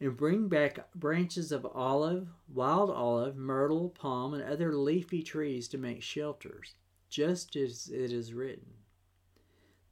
and 0.00 0.16
bring 0.16 0.48
back 0.48 0.90
branches 0.94 1.52
of 1.52 1.66
olive, 1.74 2.28
wild 2.48 2.90
olive, 2.90 3.36
myrtle, 3.36 3.90
palm, 3.90 4.32
and 4.32 4.42
other 4.42 4.74
leafy 4.74 5.22
trees 5.22 5.68
to 5.68 5.78
make 5.78 6.02
shelters, 6.02 6.74
just 7.10 7.54
as 7.54 7.88
it 7.88 8.10
is 8.10 8.32
written. 8.32 8.72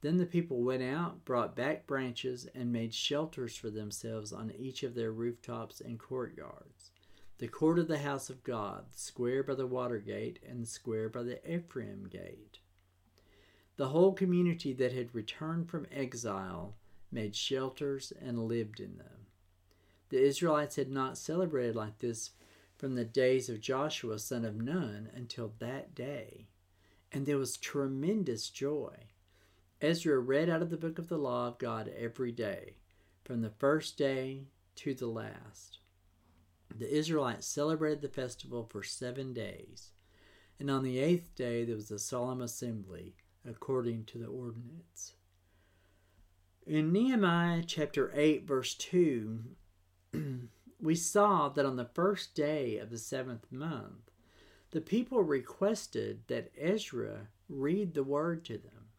Then 0.01 0.17
the 0.17 0.25
people 0.25 0.63
went 0.63 0.81
out, 0.81 1.25
brought 1.25 1.55
back 1.55 1.85
branches, 1.85 2.47
and 2.55 2.71
made 2.71 2.93
shelters 2.93 3.55
for 3.55 3.69
themselves 3.69 4.31
on 4.31 4.51
each 4.57 4.81
of 4.83 4.95
their 4.95 5.11
rooftops 5.11 5.81
and 5.81 5.99
courtyards. 5.99 6.91
The 7.37 7.47
court 7.47 7.79
of 7.79 7.87
the 7.87 7.99
house 7.99 8.29
of 8.29 8.43
God, 8.43 8.85
the 8.91 8.99
square 8.99 9.43
by 9.43 9.55
the 9.55 9.67
water 9.67 9.99
gate, 9.99 10.39
and 10.47 10.61
the 10.63 10.67
square 10.67 11.09
by 11.09 11.23
the 11.23 11.39
Ephraim 11.49 12.07
gate. 12.09 12.59
The 13.77 13.89
whole 13.89 14.13
community 14.13 14.73
that 14.73 14.91
had 14.91 15.13
returned 15.13 15.69
from 15.69 15.87
exile 15.91 16.75
made 17.11 17.35
shelters 17.35 18.11
and 18.21 18.47
lived 18.47 18.79
in 18.79 18.97
them. 18.97 19.27
The 20.09 20.21
Israelites 20.21 20.75
had 20.75 20.89
not 20.89 21.17
celebrated 21.17 21.75
like 21.75 21.99
this 21.99 22.31
from 22.77 22.95
the 22.95 23.05
days 23.05 23.49
of 23.49 23.61
Joshua 23.61 24.17
son 24.19 24.43
of 24.43 24.55
Nun 24.55 25.09
until 25.13 25.53
that 25.59 25.93
day, 25.93 26.47
and 27.11 27.25
there 27.25 27.37
was 27.37 27.57
tremendous 27.57 28.49
joy. 28.49 28.95
Ezra 29.81 30.19
read 30.19 30.49
out 30.49 30.61
of 30.61 30.69
the 30.69 30.77
book 30.77 30.97
of 30.97 31.09
the 31.09 31.17
law 31.17 31.47
of 31.47 31.59
God 31.59 31.91
every 31.95 32.31
day, 32.31 32.75
from 33.23 33.41
the 33.41 33.51
first 33.51 33.97
day 33.97 34.47
to 34.75 34.93
the 34.93 35.07
last. 35.07 35.79
The 36.75 36.89
Israelites 36.89 37.47
celebrated 37.47 38.01
the 38.01 38.09
festival 38.09 38.67
for 38.69 38.83
seven 38.83 39.33
days, 39.33 39.91
and 40.59 40.71
on 40.71 40.83
the 40.83 40.99
eighth 40.99 41.35
day 41.35 41.65
there 41.65 41.75
was 41.75 41.91
a 41.91 41.99
solemn 41.99 42.41
assembly 42.41 43.15
according 43.47 44.05
to 44.05 44.17
the 44.17 44.27
ordinance. 44.27 45.13
In 46.65 46.91
Nehemiah 46.91 47.63
chapter 47.65 48.11
8, 48.13 48.45
verse 48.45 48.75
2, 48.75 49.39
we 50.81 50.95
saw 50.95 51.49
that 51.49 51.65
on 51.65 51.75
the 51.75 51.85
first 51.85 52.35
day 52.35 52.77
of 52.77 52.89
the 52.89 52.97
seventh 52.97 53.51
month, 53.51 54.11
the 54.71 54.81
people 54.81 55.23
requested 55.23 56.21
that 56.27 56.51
Ezra 56.57 57.27
read 57.47 57.93
the 57.93 58.03
word 58.03 58.45
to 58.45 58.57
them, 58.57 58.89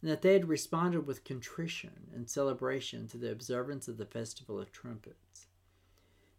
and 0.00 0.10
that 0.10 0.22
they 0.22 0.32
had 0.32 0.48
responded 0.48 1.06
with 1.06 1.24
contrition 1.24 2.10
and 2.14 2.28
celebration 2.28 3.06
to 3.08 3.18
the 3.18 3.30
observance 3.30 3.86
of 3.86 3.98
the 3.98 4.06
Festival 4.06 4.58
of 4.58 4.72
Trumpets. 4.72 5.46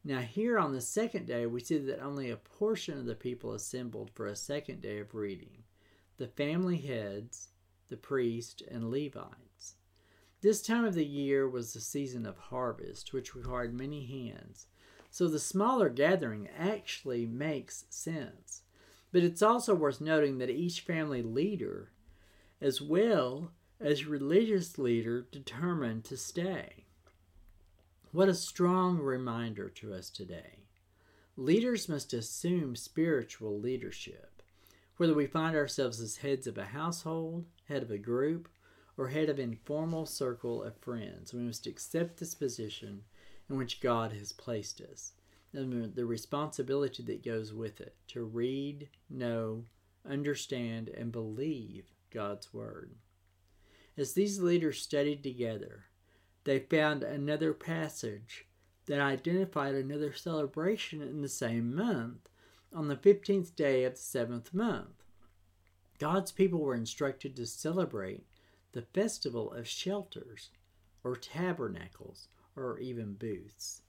Now, 0.03 0.21
here 0.21 0.57
on 0.57 0.73
the 0.73 0.81
second 0.81 1.27
day, 1.27 1.45
we 1.45 1.59
see 1.59 1.77
that 1.77 2.01
only 2.01 2.31
a 2.31 2.37
portion 2.37 2.97
of 2.97 3.05
the 3.05 3.13
people 3.13 3.53
assembled 3.53 4.09
for 4.15 4.25
a 4.25 4.35
second 4.35 4.81
day 4.81 4.99
of 4.99 5.13
reading 5.13 5.63
the 6.17 6.27
family 6.27 6.77
heads, 6.77 7.49
the 7.89 7.97
priest, 7.97 8.61
and 8.69 8.91
Levites. 8.91 9.50
This 10.41 10.63
time 10.63 10.85
of 10.85 10.95
the 10.95 11.05
year 11.05 11.47
was 11.47 11.73
the 11.73 11.79
season 11.79 12.25
of 12.25 12.37
harvest, 12.37 13.13
which 13.13 13.35
required 13.35 13.77
many 13.77 14.05
hands. 14.07 14.65
So 15.11 15.27
the 15.27 15.37
smaller 15.37 15.87
gathering 15.87 16.49
actually 16.57 17.27
makes 17.27 17.85
sense. 17.89 18.63
But 19.11 19.23
it's 19.23 19.43
also 19.43 19.75
worth 19.75 20.01
noting 20.01 20.39
that 20.39 20.49
each 20.49 20.81
family 20.81 21.21
leader, 21.21 21.91
as 22.59 22.81
well 22.81 23.51
as 23.79 24.05
religious 24.05 24.79
leader, 24.79 25.27
determined 25.31 26.05
to 26.05 26.17
stay. 26.17 26.85
What 28.11 28.27
a 28.27 28.33
strong 28.33 28.97
reminder 28.97 29.69
to 29.69 29.93
us 29.93 30.09
today. 30.09 30.65
Leaders 31.37 31.87
must 31.87 32.13
assume 32.13 32.75
spiritual 32.75 33.59
leadership, 33.59 34.41
whether 34.97 35.13
we 35.13 35.27
find 35.27 35.55
ourselves 35.55 36.01
as 36.01 36.17
heads 36.17 36.47
of 36.47 36.57
a 36.57 36.65
household, 36.65 37.45
head 37.67 37.83
of 37.83 37.91
a 37.91 37.97
group, 37.97 38.49
or 39.01 39.07
head 39.07 39.29
of 39.29 39.39
informal 39.39 40.05
circle 40.05 40.61
of 40.61 40.77
friends. 40.77 41.33
We 41.33 41.39
must 41.39 41.65
accept 41.65 42.17
this 42.19 42.35
position 42.35 43.01
in 43.49 43.57
which 43.57 43.81
God 43.81 44.13
has 44.13 44.31
placed 44.31 44.79
us 44.79 45.13
and 45.53 45.95
the 45.95 46.05
responsibility 46.05 47.01
that 47.01 47.25
goes 47.25 47.51
with 47.51 47.81
it 47.81 47.95
to 48.09 48.23
read, 48.23 48.89
know, 49.09 49.65
understand, 50.07 50.89
and 50.89 51.11
believe 51.11 51.85
God's 52.13 52.53
Word. 52.53 52.91
As 53.97 54.13
these 54.13 54.39
leaders 54.39 54.79
studied 54.79 55.23
together, 55.23 55.85
they 56.43 56.59
found 56.59 57.01
another 57.01 57.53
passage 57.53 58.45
that 58.85 59.01
identified 59.01 59.73
another 59.73 60.13
celebration 60.13 61.01
in 61.01 61.23
the 61.23 61.27
same 61.27 61.75
month 61.75 62.29
on 62.71 62.87
the 62.87 62.95
15th 62.95 63.55
day 63.55 63.83
of 63.83 63.93
the 63.93 63.99
seventh 63.99 64.53
month. 64.53 65.01
God's 65.97 66.31
people 66.31 66.59
were 66.59 66.75
instructed 66.75 67.35
to 67.35 67.47
celebrate 67.47 68.25
the 68.73 68.81
festival 68.81 69.51
of 69.53 69.67
shelters, 69.67 70.49
or 71.03 71.15
tabernacles, 71.15 72.27
or 72.55 72.79
even 72.79 73.13
booths. 73.13 73.81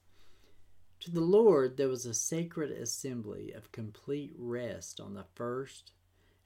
To 1.01 1.11
the 1.11 1.21
Lord 1.21 1.77
there 1.77 1.89
was 1.89 2.07
a 2.07 2.15
sacred 2.15 2.71
assembly 2.71 3.53
of 3.53 3.73
complete 3.73 4.35
rest 4.39 5.01
on 5.01 5.15
the 5.15 5.27
first 5.35 5.93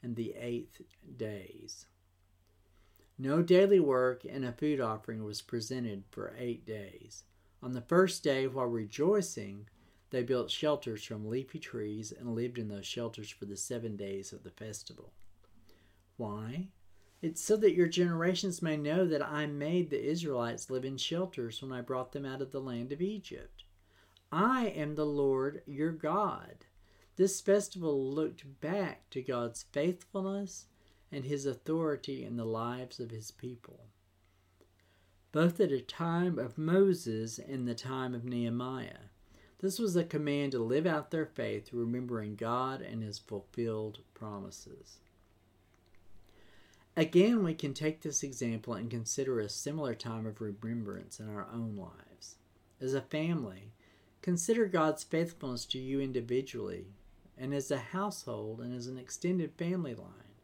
and 0.02 0.16
the 0.16 0.34
eighth 0.38 0.80
days. 1.16 1.86
No 3.18 3.42
daily 3.42 3.80
work 3.80 4.24
and 4.24 4.44
a 4.44 4.52
food 4.52 4.80
offering 4.80 5.24
was 5.24 5.42
presented 5.42 6.04
for 6.10 6.34
eight 6.38 6.66
days. 6.66 7.24
On 7.62 7.72
the 7.72 7.80
first 7.80 8.22
day, 8.22 8.46
while 8.46 8.66
rejoicing, 8.66 9.66
they 10.10 10.22
built 10.22 10.50
shelters 10.50 11.02
from 11.02 11.28
leafy 11.28 11.58
trees 11.58 12.12
and 12.12 12.34
lived 12.34 12.58
in 12.58 12.68
those 12.68 12.86
shelters 12.86 13.30
for 13.30 13.46
the 13.46 13.56
seven 13.56 13.96
days 13.96 14.32
of 14.32 14.42
the 14.42 14.50
festival. 14.50 15.12
Why? 16.16 16.68
It's 17.26 17.42
so 17.42 17.56
that 17.56 17.74
your 17.74 17.88
generations 17.88 18.62
may 18.62 18.76
know 18.76 19.04
that 19.04 19.20
I 19.20 19.46
made 19.46 19.90
the 19.90 20.00
Israelites 20.00 20.70
live 20.70 20.84
in 20.84 20.96
shelters 20.96 21.60
when 21.60 21.72
I 21.72 21.80
brought 21.80 22.12
them 22.12 22.24
out 22.24 22.40
of 22.40 22.52
the 22.52 22.60
land 22.60 22.92
of 22.92 23.02
Egypt. 23.02 23.64
I 24.30 24.68
am 24.68 24.94
the 24.94 25.04
Lord 25.04 25.62
your 25.66 25.90
God. 25.90 26.66
This 27.16 27.40
festival 27.40 28.14
looked 28.14 28.60
back 28.60 29.10
to 29.10 29.22
God's 29.22 29.64
faithfulness 29.72 30.66
and 31.10 31.24
his 31.24 31.46
authority 31.46 32.24
in 32.24 32.36
the 32.36 32.44
lives 32.44 33.00
of 33.00 33.10
his 33.10 33.32
people, 33.32 33.88
both 35.32 35.58
at 35.58 35.72
a 35.72 35.80
time 35.80 36.38
of 36.38 36.56
Moses 36.56 37.40
and 37.40 37.66
the 37.66 37.74
time 37.74 38.14
of 38.14 38.24
Nehemiah. 38.24 39.10
This 39.58 39.80
was 39.80 39.96
a 39.96 40.04
command 40.04 40.52
to 40.52 40.60
live 40.60 40.86
out 40.86 41.10
their 41.10 41.26
faith, 41.26 41.72
remembering 41.72 42.36
God 42.36 42.82
and 42.82 43.02
his 43.02 43.18
fulfilled 43.18 43.98
promises. 44.14 44.98
Again, 46.96 47.44
we 47.44 47.54
can 47.54 47.74
take 47.74 48.00
this 48.00 48.22
example 48.22 48.74
and 48.74 48.90
consider 48.90 49.38
a 49.40 49.48
similar 49.48 49.94
time 49.94 50.26
of 50.26 50.40
remembrance 50.40 51.20
in 51.20 51.28
our 51.28 51.46
own 51.52 51.76
lives. 51.76 52.36
As 52.80 52.94
a 52.94 53.02
family, 53.02 53.72
Consider 54.26 54.66
God's 54.66 55.04
faithfulness 55.04 55.64
to 55.66 55.78
you 55.78 56.00
individually 56.00 56.88
and 57.38 57.54
as 57.54 57.70
a 57.70 57.78
household 57.78 58.60
and 58.60 58.74
as 58.74 58.88
an 58.88 58.98
extended 58.98 59.52
family 59.56 59.94
line. 59.94 60.34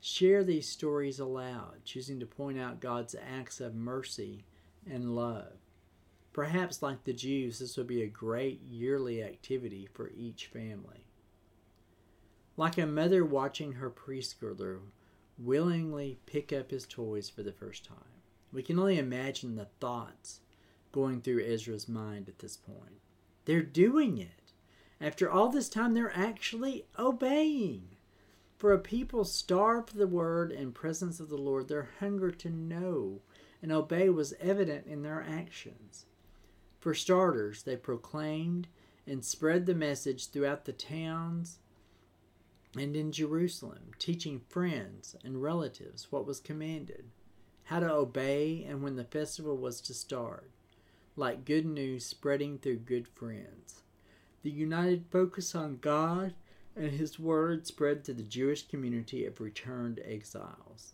Share 0.00 0.42
these 0.42 0.66
stories 0.66 1.18
aloud, 1.18 1.84
choosing 1.84 2.18
to 2.20 2.24
point 2.24 2.58
out 2.58 2.80
God's 2.80 3.14
acts 3.14 3.60
of 3.60 3.74
mercy 3.74 4.46
and 4.90 5.14
love. 5.14 5.52
Perhaps, 6.32 6.80
like 6.80 7.04
the 7.04 7.12
Jews, 7.12 7.58
this 7.58 7.76
would 7.76 7.86
be 7.86 8.00
a 8.00 8.06
great 8.06 8.62
yearly 8.62 9.22
activity 9.22 9.86
for 9.92 10.10
each 10.16 10.46
family. 10.46 11.04
Like 12.56 12.78
a 12.78 12.86
mother 12.86 13.22
watching 13.22 13.72
her 13.72 13.90
preschooler 13.90 14.78
willingly 15.38 16.18
pick 16.26 16.52
up 16.52 16.70
his 16.70 16.86
toys 16.86 17.28
for 17.28 17.42
the 17.42 17.52
first 17.52 17.84
time. 17.84 17.98
We 18.52 18.62
can 18.62 18.78
only 18.78 18.98
imagine 18.98 19.56
the 19.56 19.68
thoughts 19.80 20.40
going 20.92 21.20
through 21.20 21.44
Ezra's 21.44 21.88
mind 21.88 22.28
at 22.28 22.38
this 22.38 22.56
point. 22.56 23.00
They're 23.44 23.62
doing 23.62 24.18
it. 24.18 24.52
After 25.00 25.30
all 25.30 25.48
this 25.48 25.68
time, 25.68 25.94
they're 25.94 26.16
actually 26.16 26.86
obeying. 26.98 27.88
For 28.56 28.72
a 28.72 28.78
people 28.78 29.24
starved 29.24 29.90
for 29.90 29.98
the 29.98 30.06
word 30.06 30.50
and 30.50 30.74
presence 30.74 31.20
of 31.20 31.28
the 31.28 31.36
Lord, 31.36 31.68
their 31.68 31.90
hunger 32.00 32.30
to 32.30 32.48
know 32.48 33.20
and 33.62 33.72
obey 33.72 34.08
was 34.08 34.34
evident 34.40 34.86
in 34.86 35.02
their 35.02 35.22
actions. 35.28 36.06
For 36.78 36.94
starters, 36.94 37.62
they 37.62 37.76
proclaimed 37.76 38.68
and 39.06 39.24
spread 39.24 39.66
the 39.66 39.74
message 39.74 40.30
throughout 40.30 40.64
the 40.64 40.72
towns 40.72 41.58
and 42.78 42.96
in 42.96 43.12
Jerusalem, 43.12 43.90
teaching 43.98 44.40
friends 44.48 45.16
and 45.24 45.42
relatives 45.42 46.10
what 46.10 46.26
was 46.26 46.40
commanded, 46.40 47.06
how 47.64 47.80
to 47.80 47.90
obey, 47.90 48.64
and 48.68 48.82
when 48.82 48.96
the 48.96 49.04
festival 49.04 49.56
was 49.56 49.80
to 49.82 49.94
start 49.94 50.50
like 51.16 51.46
good 51.46 51.64
news 51.64 52.04
spreading 52.04 52.58
through 52.58 52.76
good 52.76 53.08
friends. 53.08 53.82
The 54.42 54.50
united 54.50 55.06
focus 55.10 55.54
on 55.54 55.78
God 55.80 56.34
and 56.76 56.90
His 56.90 57.18
Word 57.18 57.66
spread 57.66 58.04
to 58.04 58.12
the 58.12 58.22
Jewish 58.22 58.68
community 58.68 59.24
of 59.24 59.40
returned 59.40 59.98
exiles. 60.04 60.92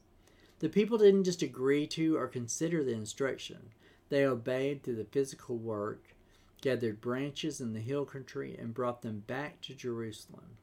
The 0.61 0.69
people 0.69 0.97
didn't 0.97 1.25
just 1.25 1.43
agree 1.43 1.89
to 1.89 2.17
or 2.17 2.29
consider 2.29 2.85
the 2.85 2.93
instruction, 2.93 3.71
they 4.09 4.25
obeyed 4.25 4.83
through 4.83 4.97
the 4.97 5.05
physical 5.05 5.57
work, 5.57 6.15
gathered 6.61 7.01
branches 7.01 7.61
in 7.61 7.73
the 7.73 7.81
hill 7.81 8.05
country, 8.05 8.57
and 8.57 8.75
brought 8.75 9.03
them 9.03 9.25
back 9.27 9.61
to 9.63 9.75
Jerusalem. 9.75 10.59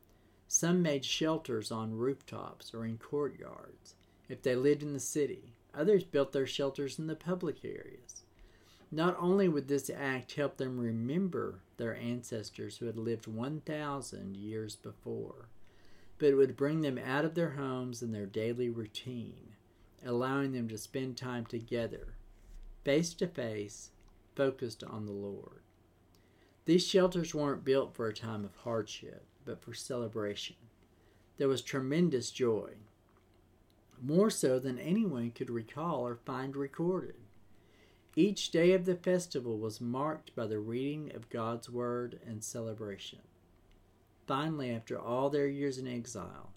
Some 0.51 0.81
made 0.81 1.05
shelters 1.05 1.71
on 1.71 1.93
rooftops 1.93 2.73
or 2.73 2.83
in 2.83 2.97
courtyards 2.97 3.93
if 4.27 4.41
they 4.41 4.55
lived 4.55 4.81
in 4.81 4.93
the 4.93 4.99
city. 4.99 5.53
Others 5.75 6.05
built 6.05 6.31
their 6.31 6.47
shelters 6.47 6.97
in 6.97 7.05
the 7.05 7.15
public 7.15 7.63
areas. 7.63 8.23
Not 8.91 9.15
only 9.19 9.47
would 9.47 9.67
this 9.67 9.91
act 9.91 10.33
help 10.33 10.57
them 10.57 10.79
remember 10.79 11.59
their 11.77 11.95
ancestors 11.95 12.77
who 12.77 12.87
had 12.87 12.97
lived 12.97 13.27
1,000 13.27 14.35
years 14.35 14.75
before, 14.75 15.49
but 16.17 16.29
it 16.29 16.35
would 16.35 16.57
bring 16.57 16.81
them 16.81 16.97
out 16.97 17.25
of 17.25 17.35
their 17.35 17.51
homes 17.51 18.01
and 18.01 18.11
their 18.11 18.25
daily 18.25 18.69
routine, 18.69 19.53
allowing 20.03 20.53
them 20.53 20.67
to 20.69 20.79
spend 20.79 21.15
time 21.15 21.45
together, 21.45 22.15
face 22.83 23.13
to 23.13 23.27
face, 23.27 23.91
focused 24.35 24.83
on 24.83 25.05
the 25.05 25.11
Lord. 25.11 25.61
These 26.65 26.87
shelters 26.87 27.35
weren't 27.35 27.63
built 27.63 27.93
for 27.93 28.07
a 28.07 28.13
time 28.15 28.43
of 28.43 28.55
hardship, 28.55 29.27
but 29.49 29.63
for 29.63 29.73
celebration. 29.73 30.55
There 31.39 31.47
was 31.47 31.63
tremendous 31.63 32.29
joy, 32.29 32.73
more 33.99 34.29
so 34.29 34.59
than 34.59 34.77
anyone 34.77 35.31
could 35.31 35.49
recall 35.49 36.05
or 36.05 36.15
find 36.15 36.55
recorded. 36.55 37.15
Each 38.15 38.51
day 38.51 38.73
of 38.73 38.85
the 38.85 38.93
festival 38.93 39.57
was 39.57 39.81
marked 39.81 40.35
by 40.35 40.45
the 40.45 40.59
reading 40.59 41.11
of 41.15 41.31
God's 41.31 41.67
Word 41.67 42.19
and 42.27 42.43
celebration. 42.43 43.21
Finally, 44.27 44.69
after 44.69 44.99
all 44.99 45.31
their 45.31 45.47
years 45.47 45.79
in 45.79 45.87
exile, 45.87 46.51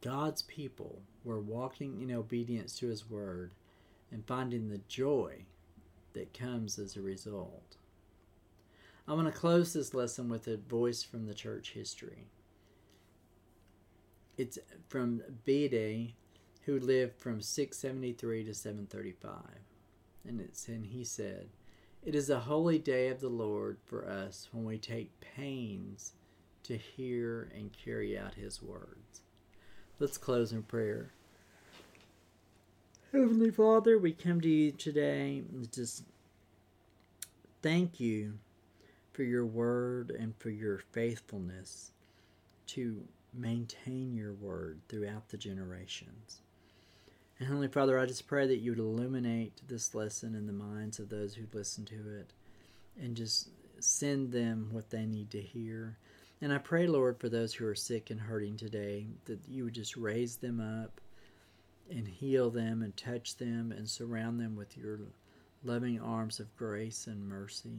God's 0.00 0.42
people 0.42 1.00
were 1.22 1.38
walking 1.38 2.02
in 2.02 2.10
obedience 2.10 2.76
to 2.80 2.88
His 2.88 3.08
Word 3.08 3.52
and 4.10 4.26
finding 4.26 4.68
the 4.68 4.80
joy 4.88 5.44
that 6.14 6.36
comes 6.36 6.76
as 6.76 6.96
a 6.96 7.00
result. 7.00 7.76
I 9.06 9.12
want 9.12 9.26
to 9.26 9.38
close 9.38 9.74
this 9.74 9.92
lesson 9.92 10.30
with 10.30 10.48
a 10.48 10.56
voice 10.56 11.02
from 11.02 11.26
the 11.26 11.34
church 11.34 11.72
history. 11.72 12.28
It's 14.38 14.58
from 14.88 15.22
Bede, 15.44 16.14
who 16.62 16.78
lived 16.78 17.18
from 17.18 17.42
673 17.42 18.44
to 18.44 18.54
735. 18.54 19.34
And 20.26 20.40
it's 20.40 20.68
and 20.68 20.86
he 20.86 21.04
said, 21.04 21.48
It 22.02 22.14
is 22.14 22.30
a 22.30 22.40
holy 22.40 22.78
day 22.78 23.08
of 23.08 23.20
the 23.20 23.28
Lord 23.28 23.76
for 23.84 24.08
us 24.08 24.48
when 24.52 24.64
we 24.64 24.78
take 24.78 25.20
pains 25.20 26.14
to 26.62 26.78
hear 26.78 27.50
and 27.54 27.70
carry 27.72 28.18
out 28.18 28.34
his 28.34 28.62
words. 28.62 29.20
Let's 29.98 30.16
close 30.16 30.50
in 30.50 30.62
prayer. 30.62 31.12
Heavenly 33.12 33.50
Father, 33.50 33.98
we 33.98 34.12
come 34.12 34.40
to 34.40 34.48
you 34.48 34.72
today 34.72 35.42
and 35.52 35.70
just 35.70 36.04
thank 37.62 38.00
you 38.00 38.38
for 39.14 39.22
your 39.22 39.46
word 39.46 40.10
and 40.10 40.36
for 40.36 40.50
your 40.50 40.80
faithfulness 40.92 41.92
to 42.66 43.02
maintain 43.32 44.14
your 44.14 44.34
word 44.34 44.80
throughout 44.88 45.28
the 45.28 45.38
generations. 45.38 46.40
And 47.38 47.48
Heavenly 47.48 47.68
Father, 47.68 47.98
I 47.98 48.06
just 48.06 48.26
pray 48.26 48.46
that 48.46 48.58
you 48.58 48.72
would 48.72 48.78
illuminate 48.78 49.66
this 49.66 49.94
lesson 49.94 50.34
in 50.34 50.46
the 50.46 50.52
minds 50.52 50.98
of 50.98 51.08
those 51.08 51.34
who 51.34 51.46
listen 51.52 51.84
to 51.86 51.94
it 51.94 52.32
and 53.00 53.16
just 53.16 53.48
send 53.80 54.32
them 54.32 54.68
what 54.70 54.90
they 54.90 55.06
need 55.06 55.30
to 55.30 55.40
hear. 55.40 55.96
And 56.40 56.52
I 56.52 56.58
pray, 56.58 56.86
Lord, 56.86 57.18
for 57.18 57.28
those 57.28 57.54
who 57.54 57.66
are 57.66 57.74
sick 57.74 58.10
and 58.10 58.20
hurting 58.20 58.56
today, 58.56 59.06
that 59.24 59.40
you 59.48 59.64
would 59.64 59.74
just 59.74 59.96
raise 59.96 60.36
them 60.36 60.60
up 60.60 61.00
and 61.90 62.06
heal 62.06 62.50
them 62.50 62.82
and 62.82 62.96
touch 62.96 63.36
them 63.36 63.72
and 63.72 63.88
surround 63.88 64.40
them 64.40 64.56
with 64.56 64.76
your 64.76 65.00
loving 65.64 66.00
arms 66.00 66.40
of 66.40 66.56
grace 66.56 67.06
and 67.06 67.28
mercy. 67.28 67.78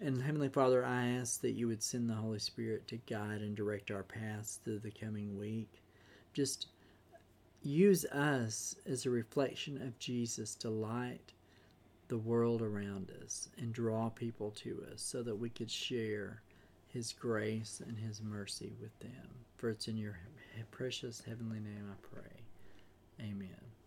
And 0.00 0.22
Heavenly 0.22 0.48
Father, 0.48 0.84
I 0.84 1.08
ask 1.08 1.40
that 1.40 1.52
you 1.52 1.66
would 1.66 1.82
send 1.82 2.08
the 2.08 2.14
Holy 2.14 2.38
Spirit 2.38 2.86
to 2.88 2.98
guide 2.98 3.40
and 3.40 3.56
direct 3.56 3.90
our 3.90 4.04
paths 4.04 4.60
through 4.64 4.78
the 4.78 4.92
coming 4.92 5.36
week. 5.36 5.82
Just 6.32 6.68
use 7.62 8.04
us 8.06 8.76
as 8.86 9.04
a 9.06 9.10
reflection 9.10 9.82
of 9.82 9.98
Jesus 9.98 10.54
to 10.56 10.70
light 10.70 11.32
the 12.06 12.18
world 12.18 12.62
around 12.62 13.10
us 13.22 13.48
and 13.58 13.72
draw 13.72 14.08
people 14.08 14.52
to 14.52 14.84
us 14.92 15.02
so 15.02 15.22
that 15.22 15.36
we 15.36 15.50
could 15.50 15.70
share 15.70 16.42
his 16.86 17.12
grace 17.12 17.82
and 17.86 17.98
his 17.98 18.22
mercy 18.22 18.72
with 18.80 18.96
them. 19.00 19.28
For 19.56 19.68
it's 19.68 19.88
in 19.88 19.96
your 19.96 20.18
precious 20.70 21.22
heavenly 21.26 21.60
name 21.60 21.90
I 21.90 21.96
pray. 22.14 23.26
Amen. 23.28 23.77